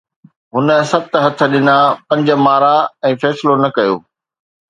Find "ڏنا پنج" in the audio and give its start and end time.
1.51-2.27